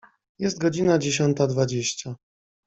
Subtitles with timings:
[0.39, 2.15] Jest godzina dziesiąta dwadzieścia.